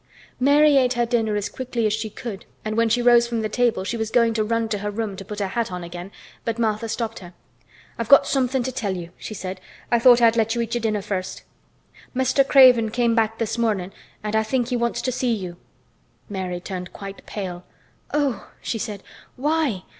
[0.39, 3.47] Mary ate her dinner as quickly as she could and when she rose from the
[3.47, 6.11] table she was going to run to her room to put on her hat again,
[6.43, 7.35] but Martha stopped her.
[7.99, 9.61] "I've got somethin' to tell you," she said.
[9.91, 11.43] "I thought I'd let you eat your dinner first.
[12.15, 12.43] Mr.
[12.43, 13.93] Craven came back this mornin'
[14.23, 15.55] and I think he wants to see you."
[16.27, 17.63] Mary turned quite pale.
[18.11, 19.03] "Oh!" she said.
[19.35, 19.83] "Why!